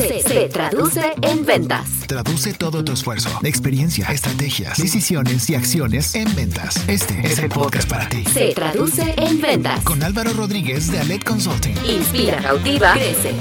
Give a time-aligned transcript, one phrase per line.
[0.00, 1.88] se, se traduce en ventas.
[2.06, 6.82] Traduce todo tu esfuerzo, experiencia, estrategias, decisiones y acciones en ventas.
[6.88, 8.24] Este es el podcast para ti.
[8.32, 9.82] Se traduce en ventas.
[9.84, 11.74] Con Álvaro Rodríguez de Alet Consulting.
[11.86, 13.32] Inspira, cautiva, crece.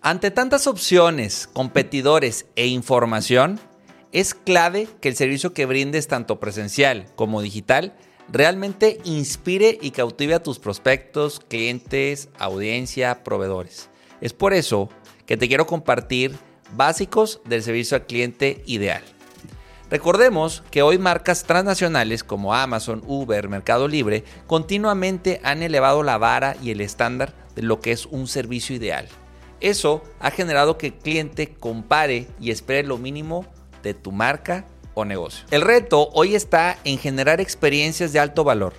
[0.00, 3.60] Ante tantas opciones, competidores e información,
[4.12, 7.94] es clave que el servicio que brindes tanto presencial como digital
[8.30, 13.90] realmente inspire y cautive a tus prospectos, clientes, audiencia, proveedores.
[14.20, 14.88] Es por eso
[15.28, 16.36] que te quiero compartir
[16.74, 19.02] básicos del servicio al cliente ideal.
[19.90, 26.56] Recordemos que hoy marcas transnacionales como Amazon, Uber, Mercado Libre continuamente han elevado la vara
[26.62, 29.06] y el estándar de lo que es un servicio ideal.
[29.60, 33.44] Eso ha generado que el cliente compare y espere lo mínimo
[33.82, 35.44] de tu marca o negocio.
[35.50, 38.72] El reto hoy está en generar experiencias de alto valor.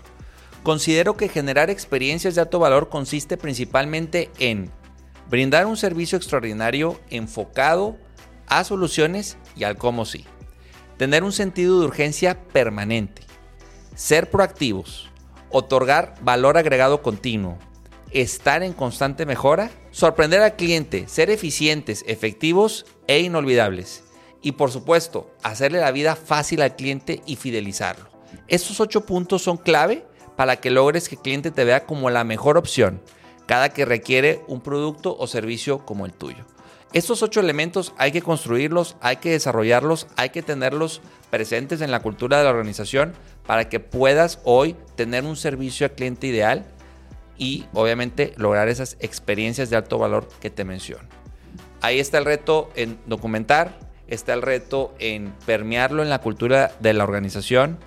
[0.64, 4.72] Considero que generar experiencias de alto valor consiste principalmente en
[5.30, 7.98] brindar un servicio extraordinario enfocado
[8.48, 10.26] a soluciones y al cómo sí.
[10.98, 13.22] Tener un sentido de urgencia permanente.
[13.95, 15.09] Ser proactivos.
[15.52, 17.58] Otorgar valor agregado continuo.
[18.12, 19.70] Estar en constante mejora.
[19.92, 21.08] Sorprender al cliente.
[21.08, 24.03] Ser eficientes, efectivos e inolvidables
[24.42, 28.09] y por supuesto, hacerle la vida fácil al cliente y fidelizarlo.
[28.48, 32.23] Estos ocho puntos son clave para que logres que el cliente te vea como la
[32.23, 33.02] mejor opción
[33.50, 36.45] cada que requiere un producto o servicio como el tuyo.
[36.94, 42.03] Estos ocho elementos hay que construirlos, hay que desarrollarlos, hay que tenerlos presentes en la
[42.03, 43.16] cultura de la organización
[43.47, 46.64] para que puedas hoy tener un servicio al cliente ideal
[47.39, 51.09] y obviamente lograr esas experiencias de alto valor que te menciono.
[51.81, 56.94] Ahí está el reto en documentar, está el reto en permearlo en la cultura de
[56.94, 57.80] la organización,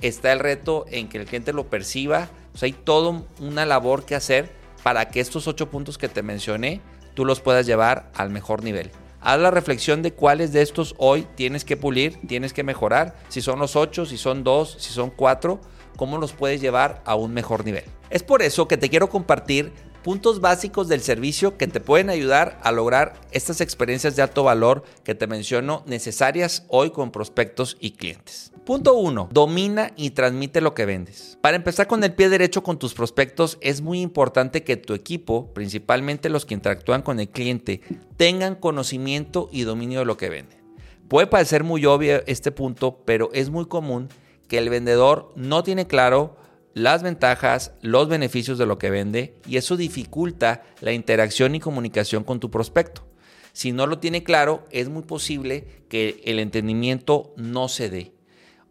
[0.00, 2.30] está el reto en que el cliente lo perciba.
[2.54, 6.22] O sea, hay toda una labor que hacer para que estos ocho puntos que te
[6.22, 6.80] mencioné,
[7.14, 8.90] tú los puedas llevar al mejor nivel.
[9.20, 13.16] Haz la reflexión de cuáles de estos hoy tienes que pulir, tienes que mejorar.
[13.28, 15.60] Si son los ocho, si son dos, si son cuatro,
[15.96, 17.84] cómo los puedes llevar a un mejor nivel.
[18.08, 22.58] Es por eso que te quiero compartir puntos básicos del servicio que te pueden ayudar
[22.62, 27.92] a lograr estas experiencias de alto valor que te menciono necesarias hoy con prospectos y
[27.92, 28.52] clientes.
[28.64, 29.28] Punto 1.
[29.32, 31.38] Domina y transmite lo que vendes.
[31.40, 35.52] Para empezar con el pie derecho con tus prospectos, es muy importante que tu equipo,
[35.52, 37.80] principalmente los que interactúan con el cliente,
[38.16, 40.60] tengan conocimiento y dominio de lo que vende.
[41.08, 44.08] Puede parecer muy obvio este punto, pero es muy común
[44.46, 46.36] que el vendedor no tiene claro
[46.74, 52.24] las ventajas, los beneficios de lo que vende y eso dificulta la interacción y comunicación
[52.24, 53.06] con tu prospecto.
[53.52, 58.12] Si no lo tiene claro, es muy posible que el entendimiento no se dé.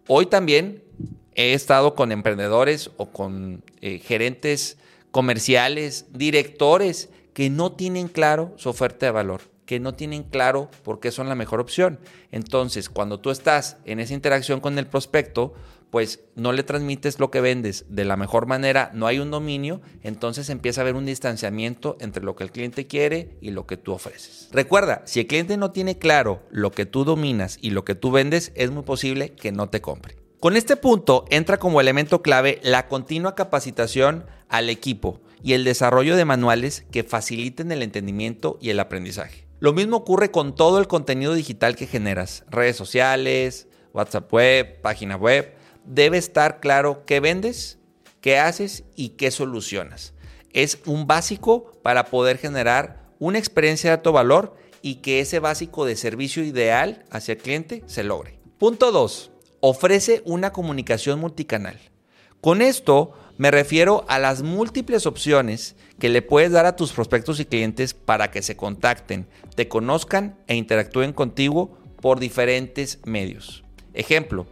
[0.08, 0.84] Hoy también
[1.36, 4.78] he estado con emprendedores o con eh, gerentes
[5.12, 11.00] comerciales, directores que no tienen claro su oferta de valor, que no tienen claro por
[11.00, 12.00] qué son la mejor opción.
[12.31, 15.54] Entonces, cuando tú estás en esa interacción con el prospecto,
[15.91, 19.81] pues no le transmites lo que vendes de la mejor manera, no hay un dominio,
[20.03, 23.77] entonces empieza a haber un distanciamiento entre lo que el cliente quiere y lo que
[23.77, 24.50] tú ofreces.
[24.51, 28.11] Recuerda, si el cliente no tiene claro lo que tú dominas y lo que tú
[28.11, 30.16] vendes, es muy posible que no te compre.
[30.39, 36.16] Con este punto entra como elemento clave la continua capacitación al equipo y el desarrollo
[36.16, 39.47] de manuales que faciliten el entendimiento y el aprendizaje.
[39.59, 45.17] Lo mismo ocurre con todo el contenido digital que generas, redes sociales, WhatsApp web, página
[45.17, 45.53] web,
[45.89, 47.79] debe estar claro qué vendes,
[48.22, 50.13] qué haces y qué solucionas.
[50.53, 55.85] Es un básico para poder generar una experiencia de alto valor y que ese básico
[55.85, 58.39] de servicio ideal hacia el cliente se logre.
[58.59, 59.31] Punto 2.
[59.61, 61.77] Ofrece una comunicación multicanal.
[62.39, 67.39] Con esto me refiero a las múltiples opciones que le puedes dar a tus prospectos
[67.39, 73.63] y clientes para que se contacten, te conozcan e interactúen contigo por diferentes medios.
[73.94, 74.45] Ejemplo,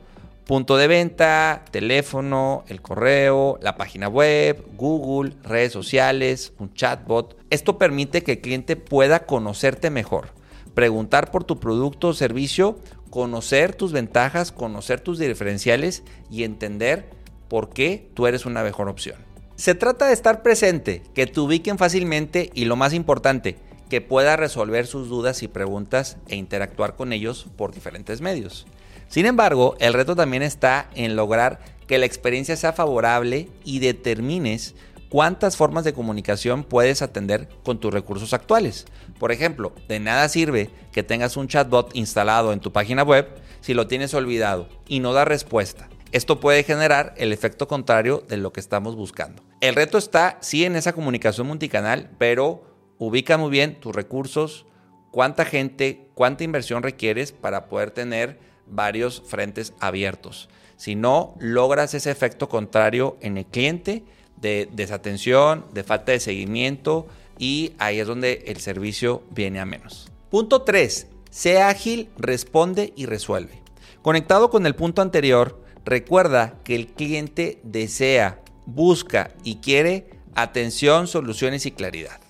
[0.47, 7.37] punto de venta, teléfono, el correo, la página web, Google, redes sociales, un chatbot.
[7.49, 10.29] Esto permite que el cliente pueda conocerte mejor,
[10.73, 12.79] preguntar por tu producto o servicio,
[13.09, 17.09] conocer tus ventajas, conocer tus diferenciales y entender
[17.49, 19.17] por qué tú eres una mejor opción.
[19.57, 23.57] Se trata de estar presente, que te ubiquen fácilmente y lo más importante,
[23.89, 28.65] que pueda resolver sus dudas y preguntas e interactuar con ellos por diferentes medios.
[29.07, 34.75] Sin embargo, el reto también está en lograr que la experiencia sea favorable y determines
[35.09, 38.85] cuántas formas de comunicación puedes atender con tus recursos actuales.
[39.19, 43.27] Por ejemplo, de nada sirve que tengas un chatbot instalado en tu página web
[43.61, 45.89] si lo tienes olvidado y no da respuesta.
[46.11, 49.43] Esto puede generar el efecto contrario de lo que estamos buscando.
[49.59, 52.63] El reto está sí en esa comunicación multicanal, pero
[52.97, 54.65] ubica muy bien tus recursos,
[55.11, 58.39] cuánta gente, cuánta inversión requieres para poder tener
[58.69, 60.49] varios frentes abiertos.
[60.75, 64.03] Si no, logras ese efecto contrario en el cliente
[64.37, 67.07] de desatención, de falta de seguimiento
[67.39, 70.11] y ahí es donde el servicio viene a menos.
[70.29, 71.07] Punto 3.
[71.29, 73.61] Sea ágil, responde y resuelve.
[74.01, 81.65] Conectado con el punto anterior, recuerda que el cliente desea, busca y quiere atención, soluciones
[81.65, 82.21] y claridad.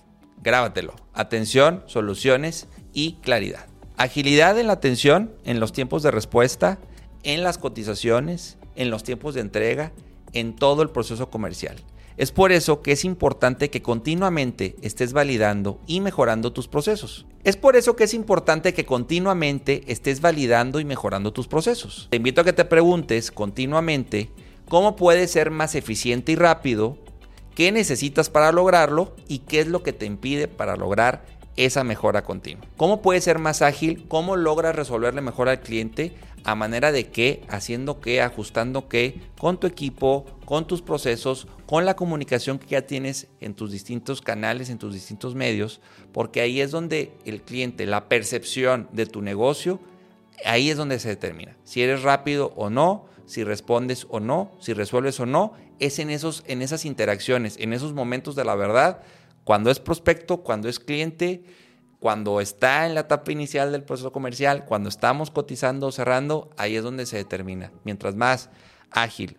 [0.42, 0.94] Grábatelo.
[1.12, 3.67] Atención, soluciones y claridad.
[3.98, 6.78] Agilidad en la atención, en los tiempos de respuesta,
[7.24, 9.90] en las cotizaciones, en los tiempos de entrega,
[10.32, 11.74] en todo el proceso comercial.
[12.16, 17.26] Es por eso que es importante que continuamente estés validando y mejorando tus procesos.
[17.42, 22.06] Es por eso que es importante que continuamente estés validando y mejorando tus procesos.
[22.08, 24.30] Te invito a que te preguntes continuamente
[24.68, 26.98] cómo puedes ser más eficiente y rápido,
[27.56, 32.22] qué necesitas para lograrlo y qué es lo que te impide para lograr esa mejora
[32.22, 32.64] continua.
[32.76, 34.06] ¿Cómo puedes ser más ágil?
[34.06, 36.14] ¿Cómo logras resolverle mejor al cliente?
[36.44, 41.84] A manera de qué, haciendo qué, ajustando qué, con tu equipo, con tus procesos, con
[41.84, 45.80] la comunicación que ya tienes en tus distintos canales, en tus distintos medios,
[46.12, 49.80] porque ahí es donde el cliente, la percepción de tu negocio,
[50.44, 51.56] ahí es donde se determina.
[51.64, 56.10] Si eres rápido o no, si respondes o no, si resuelves o no, es en,
[56.10, 59.02] esos, en esas interacciones, en esos momentos de la verdad
[59.48, 61.42] cuando es prospecto, cuando es cliente,
[62.00, 66.76] cuando está en la etapa inicial del proceso comercial, cuando estamos cotizando o cerrando, ahí
[66.76, 67.72] es donde se determina.
[67.82, 68.50] Mientras más
[68.90, 69.38] ágil,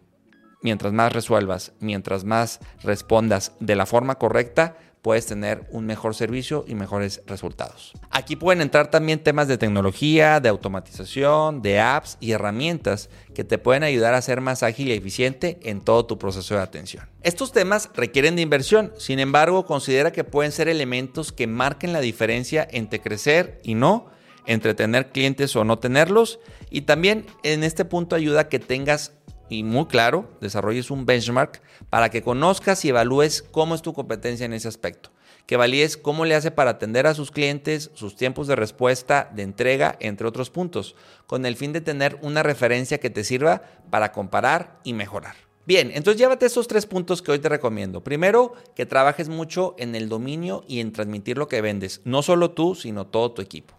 [0.63, 6.65] mientras más resuelvas, mientras más respondas de la forma correcta, puedes tener un mejor servicio
[6.67, 7.93] y mejores resultados.
[8.09, 13.57] Aquí pueden entrar también temas de tecnología, de automatización, de apps y herramientas que te
[13.57, 17.07] pueden ayudar a ser más ágil y eficiente en todo tu proceso de atención.
[17.23, 22.01] Estos temas requieren de inversión, sin embargo, considera que pueden ser elementos que marquen la
[22.01, 24.07] diferencia entre crecer y no,
[24.45, 29.13] entre tener clientes o no tenerlos, y también en este punto ayuda a que tengas
[29.49, 34.45] y muy claro, desarrolles un benchmark para que conozcas y evalúes cómo es tu competencia
[34.45, 35.09] en ese aspecto.
[35.45, 39.41] Que valíes cómo le hace para atender a sus clientes, sus tiempos de respuesta, de
[39.41, 44.11] entrega, entre otros puntos, con el fin de tener una referencia que te sirva para
[44.11, 45.35] comparar y mejorar.
[45.65, 48.03] Bien, entonces llévate estos tres puntos que hoy te recomiendo.
[48.03, 52.51] Primero, que trabajes mucho en el dominio y en transmitir lo que vendes, no solo
[52.51, 53.78] tú, sino todo tu equipo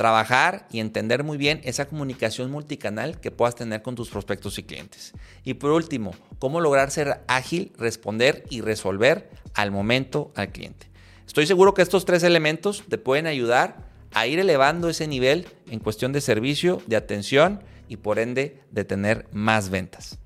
[0.00, 4.62] trabajar y entender muy bien esa comunicación multicanal que puedas tener con tus prospectos y
[4.62, 5.12] clientes.
[5.44, 10.86] Y por último, cómo lograr ser ágil, responder y resolver al momento al cliente.
[11.26, 15.80] Estoy seguro que estos tres elementos te pueden ayudar a ir elevando ese nivel en
[15.80, 20.18] cuestión de servicio, de atención y por ende de tener más ventas.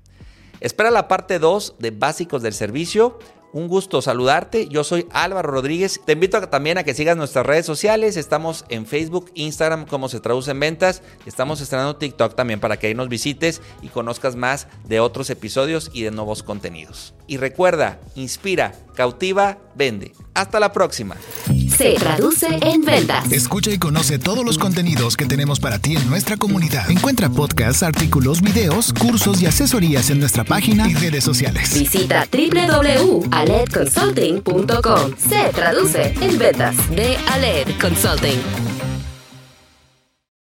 [0.61, 3.19] Espera la parte 2 de básicos del servicio
[3.55, 4.67] un gusto saludarte.
[4.67, 6.01] Yo soy Álvaro Rodríguez.
[6.05, 8.17] Te invito también a que sigas nuestras redes sociales.
[8.17, 11.01] Estamos en Facebook, Instagram, como se traduce en ventas.
[11.25, 15.89] Estamos estrenando TikTok también para que ahí nos visites y conozcas más de otros episodios
[15.93, 17.13] y de nuevos contenidos.
[17.27, 20.11] Y recuerda, inspira, cautiva, vende.
[20.33, 21.15] Hasta la próxima.
[21.75, 23.31] Se traduce en ventas.
[23.31, 26.89] Escucha y conoce todos los contenidos que tenemos para ti en nuestra comunidad.
[26.91, 31.73] Encuentra podcasts, artículos, videos, cursos y asesorías en nuestra página y redes sociales.
[31.73, 32.25] Visita
[33.45, 35.15] www.aledconsulting.com.
[35.17, 38.74] Se traduce en ventas de Aled Consulting.